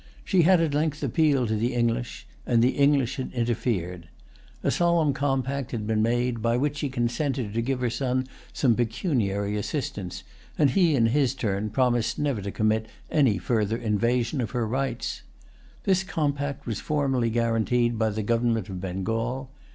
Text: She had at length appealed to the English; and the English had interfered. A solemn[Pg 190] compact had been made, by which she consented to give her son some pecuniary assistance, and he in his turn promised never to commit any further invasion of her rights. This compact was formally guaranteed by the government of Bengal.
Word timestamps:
She 0.25 0.41
had 0.41 0.59
at 0.61 0.73
length 0.73 1.03
appealed 1.03 1.49
to 1.49 1.55
the 1.55 1.75
English; 1.75 2.25
and 2.43 2.63
the 2.63 2.69
English 2.71 3.17
had 3.17 3.31
interfered. 3.33 4.07
A 4.63 4.69
solemn[Pg 4.69 4.73
190] 5.13 5.13
compact 5.13 5.69
had 5.73 5.85
been 5.85 6.01
made, 6.01 6.41
by 6.41 6.57
which 6.57 6.77
she 6.77 6.89
consented 6.89 7.53
to 7.53 7.61
give 7.61 7.81
her 7.81 7.89
son 7.91 8.25
some 8.51 8.73
pecuniary 8.73 9.55
assistance, 9.57 10.23
and 10.57 10.71
he 10.71 10.95
in 10.95 11.05
his 11.05 11.35
turn 11.35 11.69
promised 11.69 12.17
never 12.17 12.41
to 12.41 12.49
commit 12.49 12.87
any 13.11 13.37
further 13.37 13.77
invasion 13.77 14.41
of 14.41 14.49
her 14.57 14.65
rights. 14.65 15.21
This 15.83 16.03
compact 16.03 16.65
was 16.65 16.79
formally 16.79 17.29
guaranteed 17.29 17.99
by 17.99 18.09
the 18.09 18.23
government 18.23 18.69
of 18.69 18.81
Bengal. 18.81 19.51